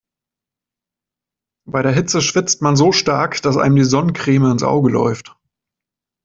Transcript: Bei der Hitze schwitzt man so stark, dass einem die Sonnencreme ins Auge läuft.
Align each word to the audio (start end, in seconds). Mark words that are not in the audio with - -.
Bei 1.67 1.83
der 1.83 1.91
Hitze 1.91 2.23
schwitzt 2.23 2.63
man 2.63 2.75
so 2.75 2.91
stark, 2.91 3.39
dass 3.43 3.55
einem 3.55 3.75
die 3.75 3.83
Sonnencreme 3.83 4.49
ins 4.49 4.63
Auge 4.63 4.89
läuft. 4.89 5.35